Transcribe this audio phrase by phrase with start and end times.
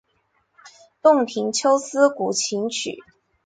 [1.03, 2.97] 洞庭秋思古琴曲。